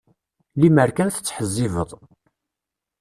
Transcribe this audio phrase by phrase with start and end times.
[0.61, 1.89] Lemmer kan tettḥezzibeḍ.